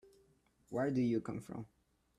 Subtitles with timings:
[0.69, 1.67] Where do you come from?